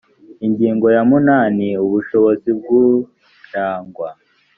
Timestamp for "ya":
0.95-1.01